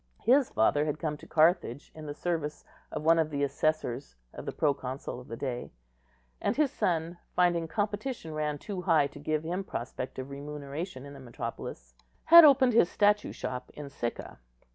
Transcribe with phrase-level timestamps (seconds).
[0.23, 4.47] His father had come to Carthage in the service of one of the assessors of
[4.47, 5.69] the proconsul of the day;
[6.41, 11.13] and his son, finding competition ran too high to give him prospect of remuneration in
[11.13, 11.93] the metropolis,
[12.25, 14.39] had opened his statue shop in Sicca.